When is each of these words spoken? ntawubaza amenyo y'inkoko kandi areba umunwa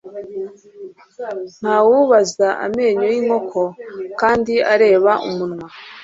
ntawubaza 1.61 2.47
amenyo 2.65 3.05
y'inkoko 3.13 3.61
kandi 4.21 4.53
areba 4.73 5.11
umunwa 5.27 5.67